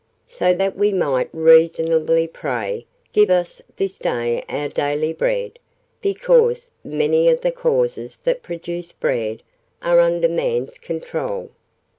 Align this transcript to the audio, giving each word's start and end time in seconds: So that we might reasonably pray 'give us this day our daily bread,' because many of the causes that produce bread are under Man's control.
So 0.25 0.51
that 0.55 0.75
we 0.75 0.91
might 0.91 1.29
reasonably 1.31 2.27
pray 2.27 2.87
'give 3.13 3.29
us 3.29 3.61
this 3.75 3.99
day 3.99 4.43
our 4.49 4.67
daily 4.67 5.13
bread,' 5.13 5.59
because 6.01 6.69
many 6.83 7.29
of 7.29 7.41
the 7.41 7.51
causes 7.51 8.17
that 8.23 8.41
produce 8.41 8.93
bread 8.93 9.43
are 9.83 9.99
under 9.99 10.27
Man's 10.27 10.79
control. 10.79 11.51